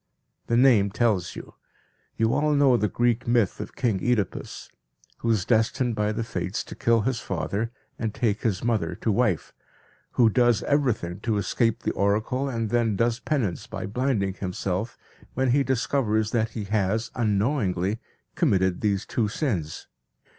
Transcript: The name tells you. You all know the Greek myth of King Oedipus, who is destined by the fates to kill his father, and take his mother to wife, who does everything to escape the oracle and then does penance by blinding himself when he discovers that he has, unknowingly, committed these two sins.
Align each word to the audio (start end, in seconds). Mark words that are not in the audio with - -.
The 0.47 0.57
name 0.57 0.89
tells 0.89 1.35
you. 1.35 1.53
You 2.17 2.33
all 2.33 2.53
know 2.53 2.75
the 2.75 2.87
Greek 2.87 3.27
myth 3.27 3.59
of 3.59 3.75
King 3.75 4.01
Oedipus, 4.03 4.71
who 5.19 5.29
is 5.29 5.45
destined 5.45 5.93
by 5.93 6.11
the 6.11 6.23
fates 6.23 6.63
to 6.63 6.75
kill 6.75 7.01
his 7.01 7.19
father, 7.19 7.71
and 7.99 8.11
take 8.11 8.41
his 8.41 8.63
mother 8.63 8.95
to 8.95 9.11
wife, 9.11 9.53
who 10.13 10.27
does 10.27 10.63
everything 10.63 11.19
to 11.19 11.37
escape 11.37 11.83
the 11.83 11.91
oracle 11.93 12.49
and 12.49 12.71
then 12.71 12.95
does 12.95 13.19
penance 13.19 13.67
by 13.67 13.85
blinding 13.85 14.33
himself 14.33 14.97
when 15.35 15.51
he 15.51 15.61
discovers 15.61 16.31
that 16.31 16.49
he 16.57 16.63
has, 16.63 17.11
unknowingly, 17.13 17.99
committed 18.33 18.81
these 18.81 19.05
two 19.05 19.27
sins. 19.27 19.85